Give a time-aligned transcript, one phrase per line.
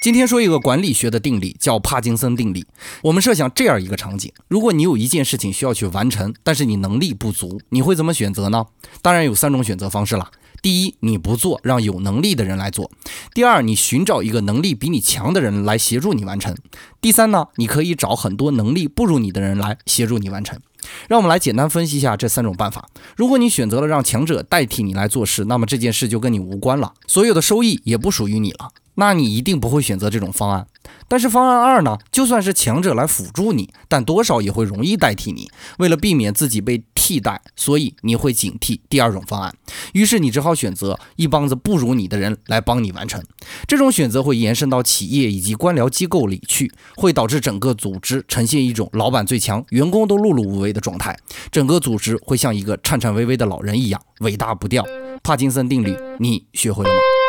[0.00, 2.64] 今天说一个管理学的定理，叫帕金森定理。
[3.02, 8.64] 我们设想这样一个场景：如果你有一件事情需要去完成，但是你能力不足，你会怎么选择呢？
[9.02, 10.30] 当然有三种选择方式了。
[10.62, 12.90] 第一，你不做，让有能力的人来做；
[13.34, 16.54] 第二，你寻找一个能力比你强的人来协助你完成；
[17.02, 20.58] 第三呢，你可以找很多能力不如你的人来协助你完成。
[21.08, 22.88] 让我们来简单分析一下这三种办法。
[23.16, 28.70] 如果你选择了让强者代替你来做事，那么这件事就跟你无关了，所有的收益也不属于你了。
[28.96, 30.66] 那你一定不会选择这种方案。
[31.08, 31.96] 但是方案二呢？
[32.12, 35.50] 就算是强者来辅助你，但多少也会容易代替你。
[35.78, 39.52] 为了避免自己被替代，所以你会警惕第二种方案。
[39.94, 43.20] 于是你只好选择一帮子不如你的人来帮你完成。
[43.66, 51.18] 这种选择会延伸到企业以及官僚机构里去，会导致整个组织呈现一种老板最强，员工都碌碌无为的状态。
[51.50, 54.86] 整个组织会像一个颤颤巍巍的老人一样，尾大不掉。
[55.24, 57.19] 帕金森定律，你学会了吗？